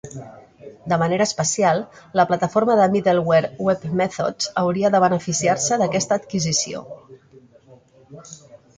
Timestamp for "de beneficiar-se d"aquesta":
4.97-6.21